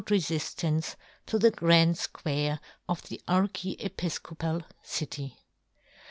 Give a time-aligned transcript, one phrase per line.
[0.03, 0.95] 73 refiftance,
[1.27, 2.59] to the Grand Square
[2.89, 5.37] of the archiepifcopal city.